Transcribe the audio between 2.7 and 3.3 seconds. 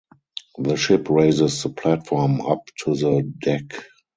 to the